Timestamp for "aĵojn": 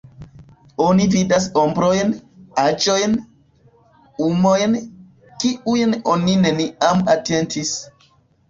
2.63-3.13